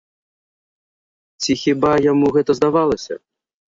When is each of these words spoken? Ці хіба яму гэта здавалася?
Ці 1.43 1.51
хіба 1.67 1.91
яму 2.11 2.35
гэта 2.41 2.51
здавалася? 2.65 3.25